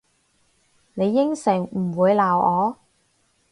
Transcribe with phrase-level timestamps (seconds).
[0.95, 2.75] 你應承唔會鬧我？